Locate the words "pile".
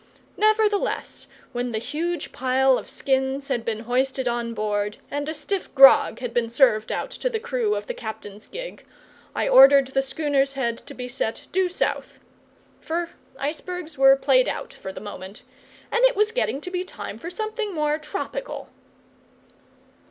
2.31-2.75